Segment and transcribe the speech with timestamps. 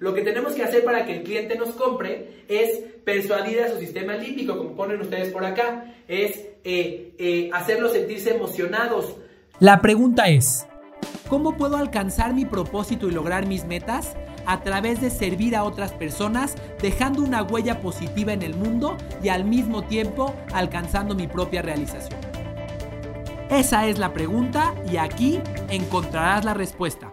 [0.00, 3.78] lo que tenemos que hacer para que el cliente nos compre es persuadir a su
[3.78, 9.16] sistema límbico, como ponen ustedes por acá, es eh, eh, hacerlos sentirse emocionados.
[9.60, 10.66] La pregunta es,
[11.28, 14.16] ¿cómo puedo alcanzar mi propósito y lograr mis metas?
[14.46, 19.28] A través de servir a otras personas, dejando una huella positiva en el mundo y
[19.28, 22.18] al mismo tiempo alcanzando mi propia realización.
[23.50, 25.40] Esa es la pregunta y aquí
[25.70, 27.12] encontrarás la respuesta.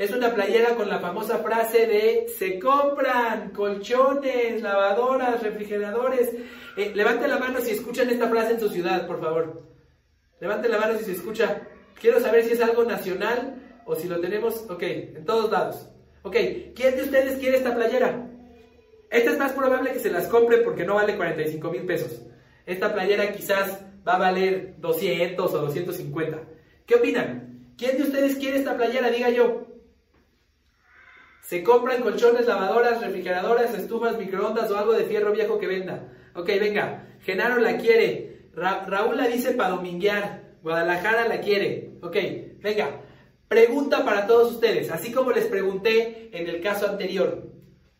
[0.00, 6.30] Es una playera con la famosa frase de se compran colchones, lavadoras, refrigeradores.
[6.78, 9.62] Eh, levante la mano si escuchan esta frase en su ciudad, por favor.
[10.40, 11.68] Levante la mano si se escucha.
[12.00, 15.90] Quiero saber si es algo nacional o si lo tenemos, ok, en todos lados.
[16.22, 16.34] Ok,
[16.74, 18.26] ¿quién de ustedes quiere esta playera?
[19.10, 22.22] Esta es más probable que se las compre porque no vale 45 mil pesos.
[22.64, 26.38] Esta playera quizás va a valer 200 o 250.
[26.86, 27.74] ¿Qué opinan?
[27.76, 29.10] ¿Quién de ustedes quiere esta playera?
[29.10, 29.69] Diga yo.
[31.50, 36.06] Se compran colchones, lavadoras, refrigeradoras, estufas, microondas o algo de fierro viejo que venda.
[36.36, 37.08] Ok, venga.
[37.22, 38.50] Genaro la quiere.
[38.54, 40.58] Raúl la dice para dominguear.
[40.62, 41.94] Guadalajara la quiere.
[42.02, 42.16] Ok,
[42.62, 43.00] venga.
[43.48, 44.92] Pregunta para todos ustedes.
[44.92, 47.50] Así como les pregunté en el caso anterior.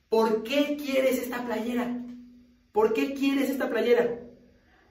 [0.08, 2.04] ¿Por qué quieres esta playera?
[2.70, 4.20] ¿Por qué quieres esta playera?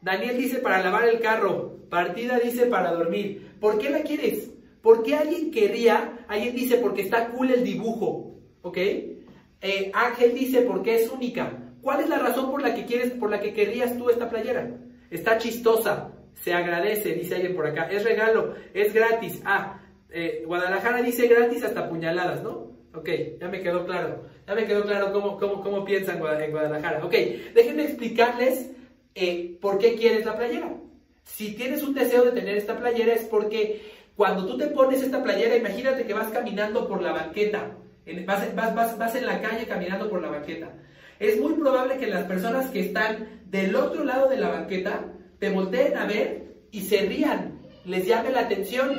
[0.02, 1.88] Daniel dice para lavar el carro.
[1.90, 3.56] Partida dice para dormir.
[3.62, 4.52] ¿Por qué la quieres?
[4.82, 6.26] ¿Por qué alguien querría?
[6.28, 8.29] Alguien dice porque está cool el dibujo.
[8.62, 8.78] ¿Ok?
[8.78, 11.52] Eh, Ángel dice porque es única.
[11.82, 14.70] ¿Cuál es la razón por la que quieres, por la que querrías tú esta playera?
[15.10, 17.90] Está chistosa, se agradece, dice alguien por acá.
[17.90, 19.42] Es regalo, es gratis.
[19.46, 22.70] Ah, eh, Guadalajara dice gratis hasta puñaladas, ¿no?
[22.94, 24.24] Ok, ya me quedó claro.
[24.48, 27.06] Ya me quedó claro cómo, cómo, cómo piensan en Guadalajara.
[27.06, 27.14] Ok,
[27.54, 28.72] déjenme explicarles
[29.16, 30.76] eh, por qué quieres la playera.
[31.24, 33.82] Si tienes un deseo de tener esta playera es porque
[34.16, 37.78] cuando tú te pones esta playera, imagínate que vas caminando por la banqueta
[38.26, 40.72] vas, en la calle caminando por la banqueta.
[41.20, 45.06] Es muy probable que las personas que están del otro lado de la banqueta
[45.40, 48.98] te volteen a ver y se rían, les llame la atención.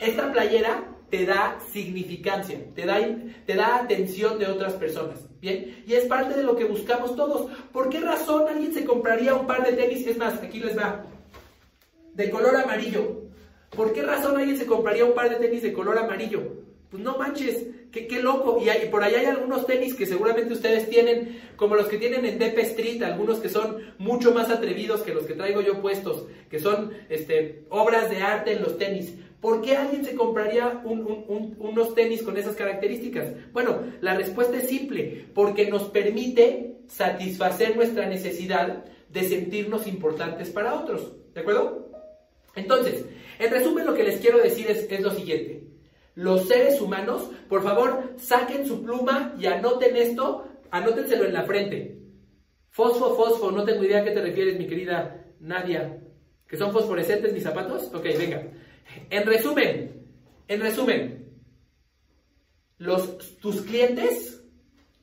[0.00, 2.98] Esta playera te da significancia, te da,
[3.46, 5.20] te da atención de otras personas.
[5.40, 7.50] Bien, y es parte de lo que buscamos todos.
[7.72, 10.06] ¿Por qué razón alguien se compraría un par de tenis?
[10.06, 11.04] Es más, aquí les va,
[12.14, 13.22] de color amarillo.
[13.70, 16.42] ¿Por qué razón alguien se compraría un par de tenis de color amarillo?
[16.90, 18.60] Pues no manches, qué, loco.
[18.60, 22.38] Y, por ahí hay algunos tenis que seguramente ustedes tienen, como los que tienen en
[22.38, 26.58] DP Street, algunos que son mucho más atrevidos que los que traigo yo puestos, que
[26.58, 29.14] son este, obras de arte en los tenis.
[29.40, 33.28] ¿Por qué alguien se compraría unos tenis con esas características?
[33.52, 40.74] Bueno, la respuesta es simple, porque nos permite satisfacer nuestra necesidad de sentirnos importantes para
[40.74, 41.12] otros.
[41.34, 41.90] ¿De acuerdo?
[42.54, 43.04] Entonces,
[43.38, 45.71] en resumen lo que les quiero decir es lo siguiente.
[46.14, 51.98] Los seres humanos, por favor, saquen su pluma y anoten esto, anótenselo en la frente.
[52.68, 56.02] Fosfo, fosfo, no tengo idea a qué te refieres, mi querida Nadia.
[56.46, 57.90] ¿Que son fosforescentes mis zapatos?
[57.94, 58.42] Ok, venga.
[59.08, 60.06] En resumen,
[60.48, 61.22] en resumen,
[62.78, 64.42] los, tus clientes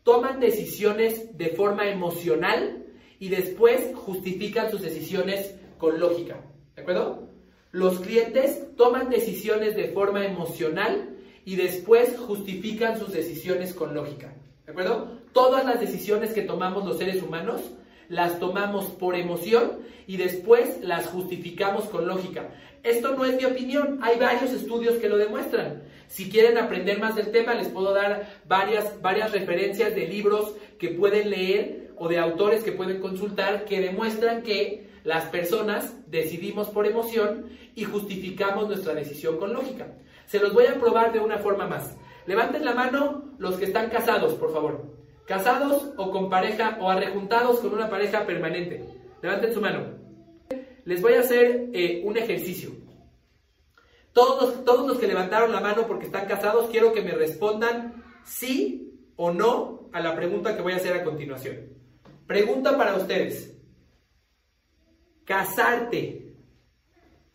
[0.04, 2.86] toman decisiones de forma emocional
[3.20, 6.42] y después justifican sus decisiones con lógica.
[6.76, 7.29] ¿De acuerdo?
[7.72, 11.10] Los clientes toman decisiones de forma emocional
[11.46, 14.34] y después justifican sus decisiones con lógica.
[14.66, 15.20] ¿De acuerdo?
[15.34, 17.62] Todas las decisiones que tomamos los seres humanos
[18.08, 22.50] las tomamos por emoción y después las justificamos con lógica.
[22.82, 25.84] Esto no es mi opinión, hay varios estudios que lo demuestran.
[26.08, 30.90] Si quieren aprender más del tema, les puedo dar varias, varias referencias de libros que
[30.90, 36.86] pueden leer o de autores que pueden consultar que demuestran que las personas decidimos por
[36.86, 39.88] emoción y justificamos nuestra decisión con lógica.
[40.28, 41.98] Se los voy a probar de una forma más.
[42.28, 44.94] Levanten la mano los que están casados, por favor.
[45.26, 48.86] Casados o con pareja o arrejuntados con una pareja permanente.
[49.24, 49.96] Levanten su mano.
[50.86, 52.70] Les voy a hacer eh, un ejercicio.
[54.14, 59.10] Todos todos los que levantaron la mano porque están casados, quiero que me respondan sí
[59.16, 61.62] o no a la pregunta que voy a hacer a continuación.
[62.28, 63.59] Pregunta para ustedes.
[65.30, 66.34] ¿Casarte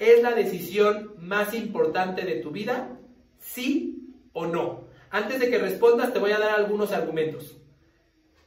[0.00, 2.98] es la decisión más importante de tu vida?
[3.38, 4.88] ¿Sí o no?
[5.10, 7.56] Antes de que respondas, te voy a dar algunos argumentos.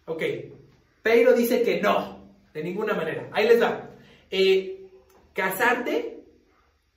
[0.04, 0.22] Ok.
[1.02, 3.30] Pero dice que no, de ninguna manera.
[3.32, 3.90] Ahí les va.
[4.30, 4.90] Eh,
[5.32, 6.26] casarte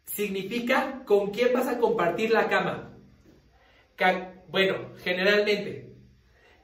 [0.04, 2.98] significa con quién vas a compartir la cama.
[4.48, 5.92] bueno, generalmente.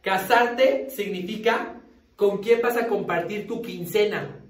[0.00, 1.80] Casarte significa
[2.16, 4.42] con quién vas a compartir tu quincena.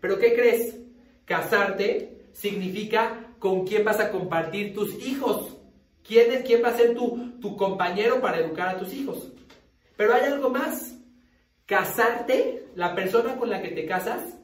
[0.00, 0.76] Pero ¿qué crees?
[1.24, 5.56] Casarte significa con quién vas a compartir tus hijos.
[6.02, 9.32] ¿Quién, es, quién va a ser tu, tu compañero para educar a tus hijos?
[9.96, 10.96] Pero hay algo más.
[11.66, 14.38] Casarte, la persona con la que te casas,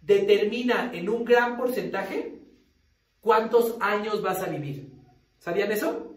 [0.00, 2.38] determina en un gran porcentaje
[3.20, 4.92] cuántos años vas a vivir.
[5.38, 6.14] ¿Sabían eso?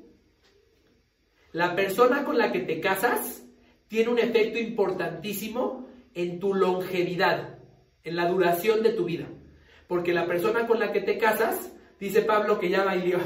[1.54, 3.44] La persona con la que te casas
[3.88, 7.60] tiene un efecto importantísimo en tu longevidad,
[8.04, 9.28] en la duración de tu vida.
[9.88, 13.20] Porque la persona con la que te casas, dice Pablo que ya valió.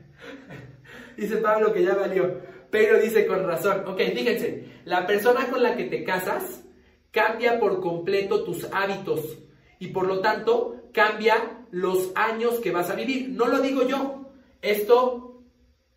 [1.16, 2.40] dice Pablo que ya valió.
[2.70, 3.84] Pero dice con razón.
[3.86, 6.64] Ok, fíjense, la persona con la que te casas
[7.10, 9.38] cambia por completo tus hábitos
[9.78, 13.30] y por lo tanto cambia los años que vas a vivir.
[13.30, 14.30] No lo digo yo.
[14.60, 15.42] Esto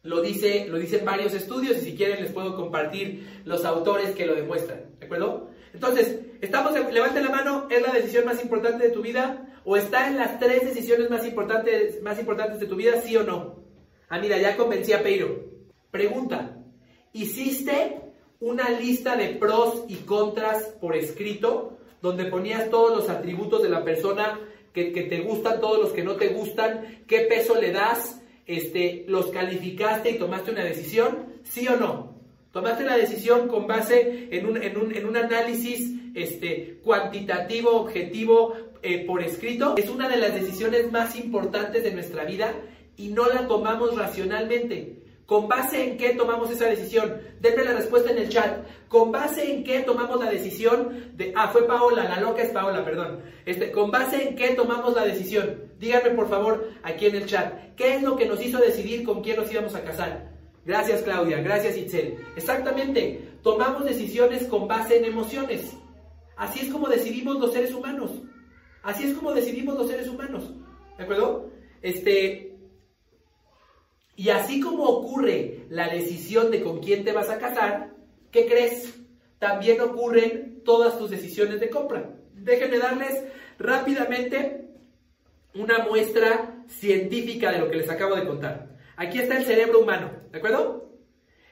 [0.03, 4.25] lo, dice, lo dicen varios estudios y si quieren les puedo compartir los autores que
[4.25, 4.81] lo demuestran.
[4.99, 5.49] ¿De acuerdo?
[5.75, 9.45] Entonces, estamos, levante la mano, ¿es la decisión más importante de tu vida?
[9.65, 13.23] ¿O está en las tres decisiones más importantes, más importantes de tu vida, sí o
[13.23, 13.57] no?
[14.07, 15.51] Ah, mira, ya convencí a Peiro.
[15.91, 16.57] Pregunta,
[17.11, 17.99] ¿hiciste
[18.39, 23.83] una lista de pros y contras por escrito donde ponías todos los atributos de la
[23.83, 24.39] persona
[24.71, 29.03] que, que te gustan, todos los que no te gustan, qué peso le das, este,
[29.09, 32.14] los calificaste y tomaste una decisión, ¿sí o no?
[32.55, 39.75] Tomaste la decisión con base en un, análisis este, cuantitativo, objetivo, eh, por escrito.
[39.75, 42.53] Es una de las decisiones más importantes de nuestra vida
[42.95, 45.03] y no la tomamos racionalmente.
[45.25, 47.17] ¿Con base en qué tomamos esa decisión?
[47.41, 48.65] Denme la respuesta en el chat.
[48.87, 51.33] ¿Con base en qué tomamos la decisión de...
[51.35, 53.19] Ah, fue Paola, la loca es Paola, perdón.
[53.45, 55.73] Este, ¿Con base en qué tomamos la decisión?
[55.77, 57.75] Díganme por favor aquí en el chat.
[57.75, 60.34] ¿Qué es lo que nos hizo decidir con quién nos íbamos a casar?
[60.65, 62.17] Gracias Claudia, gracias Itzel.
[62.35, 65.73] Exactamente, tomamos decisiones con base en emociones.
[66.35, 68.11] Así es como decidimos los seres humanos.
[68.81, 70.51] Así es como decidimos los seres humanos.
[70.97, 71.51] ¿De acuerdo?
[71.81, 72.57] Este,
[74.15, 77.93] y así como ocurre la decisión de con quién te vas a casar,
[78.31, 78.93] ¿qué crees?
[79.39, 82.15] También ocurren todas tus decisiones de compra.
[82.33, 83.23] Déjenme darles
[83.59, 84.69] rápidamente
[85.53, 88.74] una muestra científica de lo que les acabo de contar.
[88.97, 90.89] Aquí está el cerebro humano, ¿de acuerdo?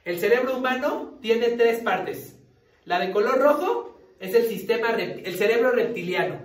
[0.05, 2.37] El cerebro humano tiene tres partes.
[2.85, 6.39] La de color rojo es el sistema, el cerebro reptiliano.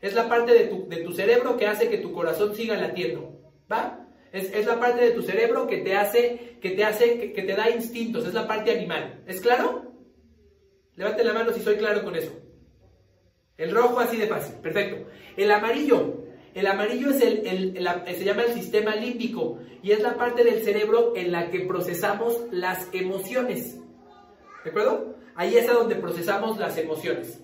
[0.00, 3.38] Es la parte de tu, de tu cerebro que hace que tu corazón siga latiendo.
[3.70, 4.08] ¿Va?
[4.32, 7.70] Es, la parte de tu cerebro que te hace, que te hace, que, te da
[7.70, 9.22] instintos, es la parte animal.
[9.26, 9.92] ¿Es claro?
[10.96, 12.32] Levante la mano si soy claro con eso.
[13.56, 15.08] El rojo así de fácil, perfecto.
[15.36, 16.24] El amarillo,
[16.58, 21.12] el amarillo es el, se llama el sistema límbico y es la parte del cerebro
[21.14, 23.78] en la que procesamos las emociones.
[24.64, 25.14] ¿De acuerdo?
[25.36, 27.40] Ahí es a donde procesamos las emociones.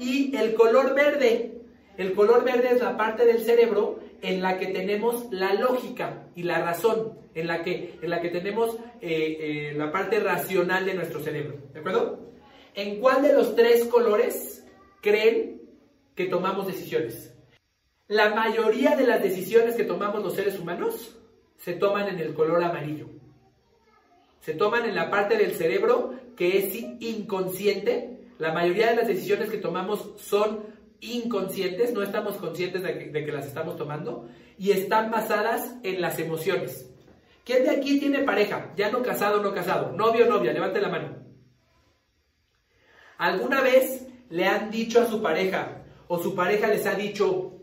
[0.00, 1.60] Y el color verde,
[1.96, 6.42] el color verde es la parte del cerebro en la que tenemos la lógica y
[6.42, 10.94] la razón, en la que, en la que tenemos eh, eh, la parte racional de
[10.94, 11.58] nuestro cerebro.
[11.72, 12.28] ¿De acuerdo?
[12.74, 14.66] ¿En cuál de los tres colores
[15.00, 15.62] creen
[16.16, 17.27] que tomamos decisiones?
[18.08, 21.14] La mayoría de las decisiones que tomamos los seres humanos
[21.58, 23.10] se toman en el color amarillo.
[24.40, 28.20] Se toman en la parte del cerebro que es inconsciente.
[28.38, 30.60] La mayoría de las decisiones que tomamos son
[31.00, 36.90] inconscientes, no estamos conscientes de que, las estamos tomando y están basadas en las emociones.
[37.44, 38.72] ¿Quién de aquí tiene pareja?
[38.74, 41.18] Ya no casado, no casado, novio, novia, levante la mano.
[43.18, 47.57] ¿Alguna vez le han dicho a su pareja o su pareja les ha dicho,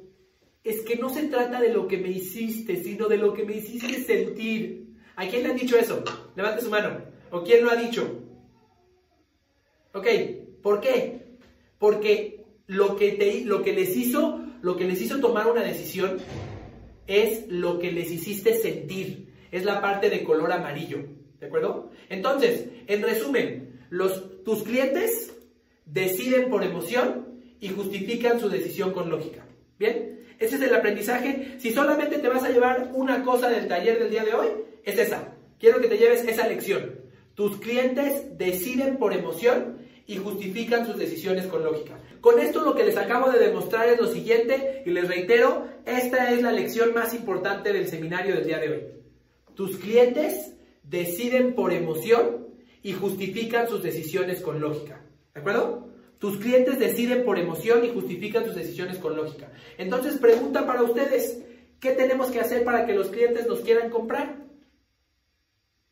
[0.65, 3.55] es que no se trata de lo que me hiciste, sino de lo que me
[3.55, 4.95] hiciste sentir?
[5.15, 6.03] ¿A quién le han dicho eso?
[6.35, 6.97] Levante su mano.
[7.29, 8.23] ¿O quién lo ha dicho?
[9.93, 10.07] Ok,
[10.63, 11.37] ¿por qué?
[11.77, 16.17] Porque lo que, te, lo que les hizo, lo que les hizo tomar una decisión
[17.05, 19.33] es lo que les hiciste sentir.
[19.51, 21.05] Es la parte de color amarillo.
[21.39, 21.91] ¿De acuerdo?
[22.09, 23.81] Entonces, en resumen,
[24.43, 25.31] tus clientes
[25.85, 29.45] deciden por emoción y justifican su decisión con lógica.
[29.77, 30.14] ¿Bien?
[30.39, 31.55] Ese es el aprendizaje.
[31.59, 34.47] Si solamente te vas a llevar una cosa del taller del día de hoy,
[34.83, 35.33] es esa.
[35.59, 36.99] Quiero que te lleves esa lección.
[37.35, 41.99] Tus clientes deciden por emoción y justifican sus decisiones con lógica.
[42.21, 46.31] Con esto lo que les acabo de demostrar es lo siguiente y les reitero, esta
[46.31, 48.81] es la lección más importante del seminario del día de hoy.
[49.55, 52.47] Tus clientes deciden por emoción
[52.83, 55.01] y justifican sus decisiones con lógica.
[55.33, 55.84] ¿De acuerdo?
[56.19, 59.51] Tus clientes deciden por emoción y justifican sus decisiones con lógica.
[59.77, 61.45] Entonces, pregunta para ustedes,
[61.85, 64.37] ¿Qué tenemos que hacer para que los clientes nos quieran comprar?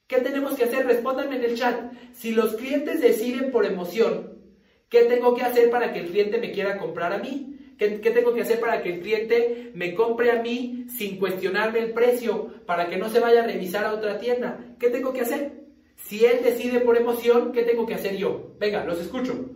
[0.07, 0.87] ¿Qué tenemos que hacer?
[0.87, 1.93] Respóndanme en el chat.
[2.13, 4.39] Si los clientes deciden por emoción,
[4.89, 7.75] ¿qué tengo que hacer para que el cliente me quiera comprar a mí?
[7.77, 11.91] ¿Qué, tengo que hacer para que el cliente me compre a mí sin cuestionarme el
[11.91, 12.47] precio?
[12.65, 14.75] Para que no se vaya a revisar a otra tienda.
[14.79, 15.63] ¿Qué tengo que hacer?
[15.95, 18.55] Si él decide por emoción, ¿qué tengo que hacer yo?
[18.59, 19.47] Venga, los escucho.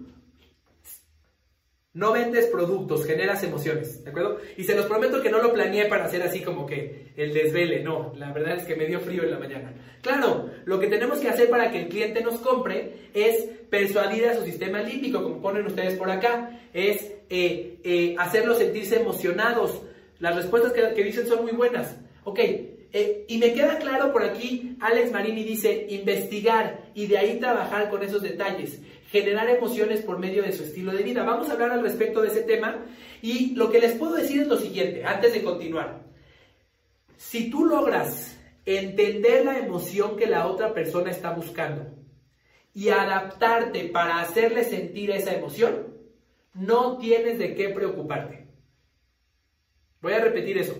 [1.98, 4.38] No vendes productos, generas emociones, ¿de acuerdo?
[4.56, 7.82] Y se los prometo que no lo planeé para hacer así como que el desvele,
[7.82, 9.74] no, la verdad es que me dio frío en la mañana.
[10.04, 14.36] Claro, lo que tenemos que hacer para que el cliente nos compre es persuadir a
[14.36, 19.82] su sistema límbico, como ponen ustedes por acá, es eh, eh, hacerlos sentirse emocionados.
[20.20, 21.98] Las respuestas que, dicen son muy buenas.
[22.26, 27.40] Ok, eh, y me queda claro por aquí, Alex Marini dice investigar y de ahí
[27.40, 31.24] trabajar con esos detalles, generar emociones por medio de su estilo de vida.
[31.24, 32.86] Vamos a hablar al respecto de ese tema
[33.22, 36.04] y lo que les puedo decir es lo siguiente, antes de continuar.
[37.16, 41.88] Si tú logras entender la emoción que la otra persona está buscando
[42.74, 45.96] y adaptarte para hacerle sentir esa emoción,
[46.54, 48.48] no tienes de qué preocuparte.
[50.02, 50.78] Voy a repetir eso.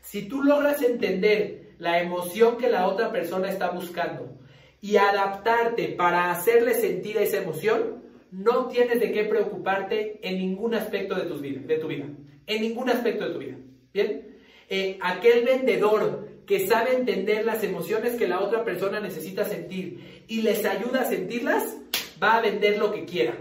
[0.00, 4.38] Si tú logras entender la emoción que la otra persona está buscando
[4.84, 11.14] y adaptarte para hacerle sentir esa emoción, no tienes de qué preocuparte en ningún aspecto
[11.14, 11.60] de tu vida.
[11.64, 12.06] De tu vida
[12.46, 13.56] en ningún aspecto de tu vida.
[13.92, 14.38] ¿Bien?
[14.68, 20.42] Eh, aquel vendedor que sabe entender las emociones que la otra persona necesita sentir y
[20.42, 21.76] les ayuda a sentirlas,
[22.22, 23.36] va a vender lo que quiera.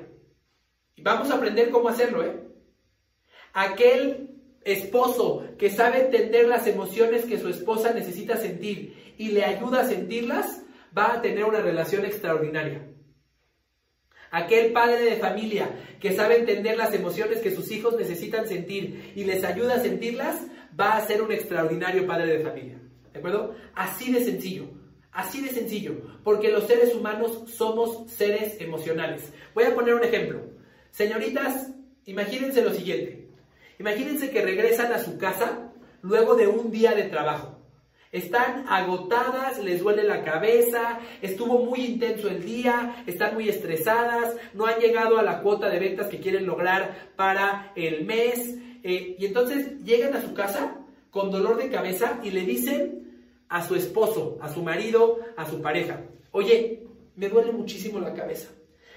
[0.95, 2.39] Y vamos a aprender cómo hacerlo, ¿eh?
[3.53, 4.29] Aquel
[4.63, 9.87] esposo que sabe entender las emociones que su esposa necesita sentir y le ayuda a
[9.87, 10.62] sentirlas,
[10.95, 12.87] va a tener una relación extraordinaria.
[14.31, 15.69] Aquel padre de familia
[15.99, 20.41] que sabe entender las emociones que sus hijos necesitan sentir y les ayuda a sentirlas,
[20.79, 22.79] va a ser un extraordinario padre de familia.
[23.11, 23.55] ¿De acuerdo?
[23.75, 24.65] Así de sencillo.
[25.11, 26.19] Así de sencillo.
[26.23, 29.31] Porque los seres humanos somos seres emocionales.
[29.53, 30.41] Voy a poner un ejemplo.
[30.89, 31.71] Señoritas,
[32.05, 33.29] imagínense lo siguiente.
[33.79, 35.71] Imagínense que regresan a su casa
[36.01, 37.52] luego de un día de trabajo.
[38.13, 44.65] Están agotadas, les duele la cabeza, estuvo muy intenso el día, están muy estresadas, no
[44.65, 48.55] han llegado a la cuota de ventas que quieren lograr para el mes.
[48.83, 50.77] Eh, y entonces llegan a su casa
[51.11, 55.61] con dolor de cabeza y le dicen a su esposo, a su marido, a su
[55.61, 55.99] pareja,
[56.31, 58.49] oye, me duele muchísimo la cabeza.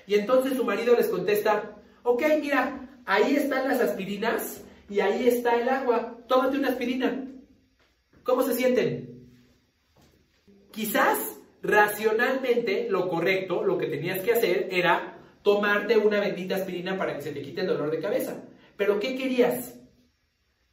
[0.06, 5.60] Y entonces su marido les contesta, ok, mira, ahí están las aspirinas, y ahí está
[5.60, 6.18] el agua.
[6.28, 7.24] Tómate una aspirina.
[8.22, 9.05] ¿Cómo se sienten?
[10.76, 17.16] Quizás racionalmente lo correcto, lo que tenías que hacer era tomarte una bendita aspirina para
[17.16, 18.42] que se te quite el dolor de cabeza.
[18.76, 19.74] Pero ¿qué querías?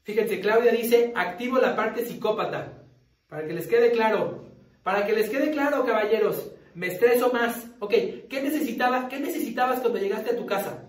[0.01, 2.83] Fíjense, Claudia dice, activo la parte psicópata.
[3.29, 4.43] Para que les quede claro.
[4.83, 6.51] Para que les quede claro, caballeros.
[6.75, 7.65] Me estreso más.
[7.79, 7.93] Ok,
[8.29, 10.83] ¿qué, necesitaba, ¿qué necesitabas cuando llegaste a tu casa?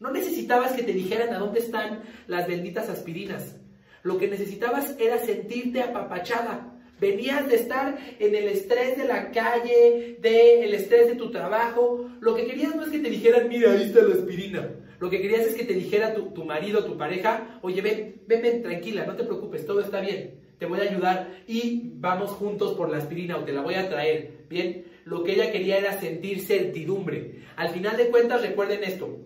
[0.00, 3.54] No necesitabas que te dijeran a dónde están las benditas aspirinas.
[4.02, 6.74] Lo que necesitabas era sentirte apapachada.
[7.00, 12.10] Venías de estar en el estrés de la calle, del estrés de tu trabajo.
[12.20, 14.68] Lo que querías no es que te dijeran, mira, ahí está la aspirina.
[14.98, 18.42] Lo que querías es que te dijera tu, tu marido, tu pareja, oye, ven, ven,
[18.42, 20.40] ven, tranquila, no te preocupes, todo está bien.
[20.58, 23.88] Te voy a ayudar y vamos juntos por la aspirina o te la voy a
[23.88, 24.44] traer.
[24.48, 27.42] Bien, lo que ella quería era sentir certidumbre.
[27.54, 29.18] Al final de cuentas, recuerden esto,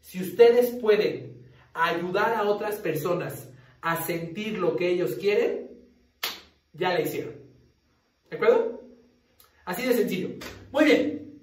[0.00, 1.44] si ustedes pueden
[1.74, 3.48] ayudar a otras personas
[3.82, 5.69] a sentir lo que ellos quieren,
[6.72, 7.34] ya la hicieron.
[8.30, 8.80] ¿De acuerdo?
[9.64, 10.30] Así de sencillo.
[10.72, 11.40] Muy bien.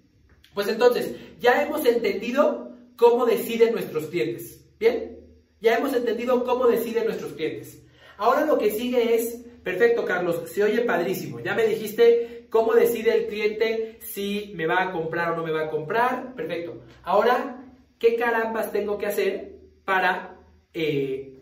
[0.53, 4.65] Pues entonces, ya hemos entendido cómo deciden nuestros clientes.
[4.79, 5.19] ¿Bien?
[5.59, 7.83] Ya hemos entendido cómo deciden nuestros clientes.
[8.17, 11.39] Ahora lo que sigue es, perfecto Carlos, se oye padrísimo.
[11.39, 15.51] Ya me dijiste cómo decide el cliente si me va a comprar o no me
[15.51, 16.33] va a comprar.
[16.35, 16.81] Perfecto.
[17.03, 17.57] Ahora
[17.99, 19.55] ¿qué carambas tengo que hacer
[19.85, 20.39] para,
[20.73, 21.36] eh,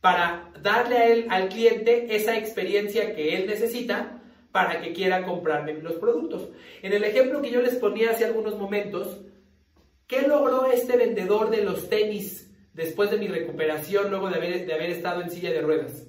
[0.00, 5.74] para darle a él, al cliente esa experiencia que él necesita para que quiera comprarme
[5.74, 6.48] los productos?
[6.82, 9.20] En el ejemplo que yo les ponía hace algunos momentos,
[10.06, 15.22] ¿qué logró este vendedor de los tenis después de mi recuperación, luego de haber, estado
[15.22, 16.06] en silla de ruedas?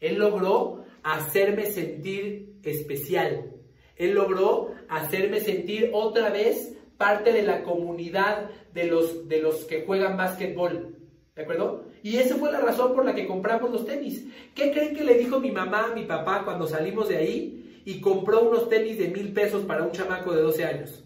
[0.00, 3.52] Él logró hacerme sentir especial.
[3.96, 9.84] Él logró hacerme sentir otra vez parte de la comunidad de los, de los que
[9.84, 10.96] juegan básquetbol.
[11.34, 11.84] ¿De acuerdo?
[12.06, 14.28] Y esa fue la razón por la que compramos los tenis.
[14.54, 18.00] ¿Qué creen que le dijo mi mamá a mi papá cuando salimos de ahí y
[18.00, 21.04] compró unos tenis de mil pesos para un chamaco de 12 años?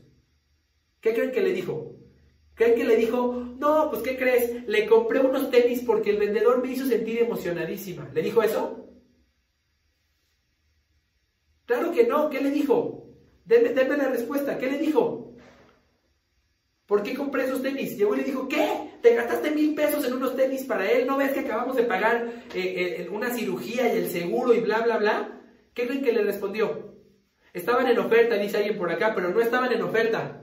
[1.01, 1.97] ¿Qué creen que le dijo?
[2.55, 4.69] ¿Creen que le dijo, no, pues ¿qué crees?
[4.69, 8.11] Le compré unos tenis porque el vendedor me hizo sentir emocionadísima.
[8.13, 8.87] ¿Le dijo eso?
[11.65, 13.07] Claro que no, ¿qué le dijo?
[13.47, 15.30] Deme, la respuesta, ¿qué le dijo?
[16.91, 17.97] ¿Por qué compré esos tenis?
[17.97, 18.91] Llegó y le dijo, ¿qué?
[19.01, 21.07] ¿Te gastaste mil pesos en unos tenis para él?
[21.07, 24.81] ¿No ves que acabamos de pagar eh, eh, una cirugía y el seguro y bla,
[24.81, 25.41] bla, bla?
[25.73, 26.97] ¿Qué creen que le respondió?
[27.53, 30.43] Estaban en oferta, dice alguien por acá, pero no estaban en oferta.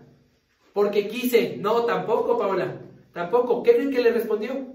[0.72, 1.58] Porque quise.
[1.58, 2.80] No, tampoco, Paola.
[3.12, 3.62] Tampoco.
[3.62, 4.74] ¿Qué creen que le respondió?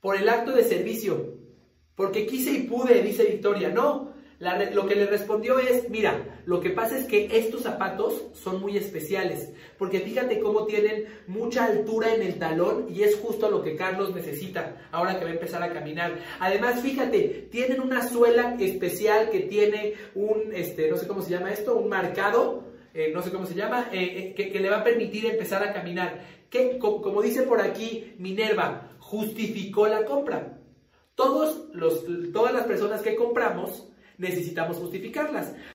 [0.00, 1.34] Por el acto de servicio.
[1.96, 3.70] Porque quise y pude, dice Victoria.
[3.70, 4.07] No,
[4.40, 8.76] lo que le respondió es, mira, lo que pasa es que estos zapatos son muy
[8.76, 13.74] especiales, porque fíjate cómo tienen mucha altura en el talón y es justo lo que
[13.74, 16.18] Carlos necesita ahora que va a empezar a caminar.
[16.38, 21.50] Además, fíjate, tienen una suela especial que tiene un, este, no sé cómo se llama
[21.50, 22.62] esto, un marcado,
[22.94, 25.72] eh, no sé cómo se llama, eh, eh, que, le va a permitir empezar a
[25.72, 26.38] caminar.
[26.48, 30.58] Que, como dice por aquí Minerva, justificó la compra.
[31.16, 33.88] Todos los, todas las personas que compramos
[34.18, 35.54] necesitamos justificarlas.